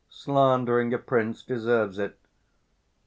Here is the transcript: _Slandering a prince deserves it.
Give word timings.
_Slandering 0.09 0.91
a 0.95 0.97
prince 0.97 1.43
deserves 1.43 1.99
it. 1.99 2.17